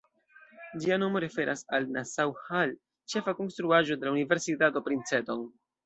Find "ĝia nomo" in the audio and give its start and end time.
0.85-1.21